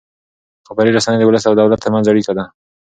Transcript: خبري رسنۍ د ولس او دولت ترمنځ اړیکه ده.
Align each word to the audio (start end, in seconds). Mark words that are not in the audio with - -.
خبري 0.67 0.91
رسنۍ 0.97 1.17
د 1.19 1.23
ولس 1.25 1.43
او 1.47 1.53
دولت 1.59 1.79
ترمنځ 1.83 2.05
اړیکه 2.11 2.33
ده. 2.37 2.43